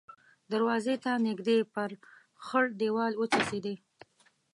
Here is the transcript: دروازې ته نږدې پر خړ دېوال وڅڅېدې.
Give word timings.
دروازې 0.51 0.95
ته 1.03 1.11
نږدې 1.27 1.57
پر 1.73 1.89
خړ 2.45 2.65
دېوال 2.79 3.13
وڅڅېدې. 3.17 3.75